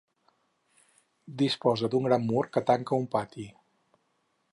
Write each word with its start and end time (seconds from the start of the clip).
Disposa 1.41 1.89
d'un 1.95 2.07
gran 2.09 2.25
mur 2.31 2.45
que 2.57 2.63
tanca 2.71 2.99
un 3.03 3.07
pati. 3.17 3.45